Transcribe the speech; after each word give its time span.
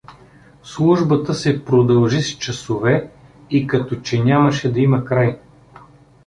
Службата 0.63 1.33
се 1.33 1.65
продължи 1.65 2.21
с 2.21 2.29
часове 2.37 3.09
и 3.49 3.67
като 3.67 4.01
че 4.01 4.23
нямаше 4.23 4.73
да 4.73 4.79
има 4.79 5.05
край. 5.05 5.39